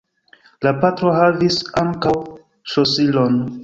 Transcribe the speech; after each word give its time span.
La 0.67 0.71
patro 0.85 1.13
havis 1.19 1.61
ankaŭ 1.85 2.17
ŝlosilon. 2.75 3.43